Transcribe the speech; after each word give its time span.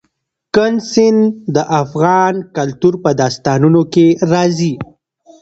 کندز 0.55 0.83
سیند 0.91 1.21
د 1.55 1.57
افغان 1.81 2.35
کلتور 2.57 2.93
په 3.03 3.09
داستانونو 3.21 3.81
کې 3.93 4.07
راځي. 4.31 4.73